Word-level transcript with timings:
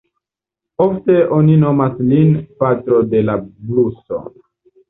Ofte 0.85 1.17
oni 1.35 1.57
nomas 1.65 2.01
lin 2.13 2.33
„patro 2.63 3.05
de 3.13 3.25
la 3.29 3.37
bluso"“. 3.47 4.27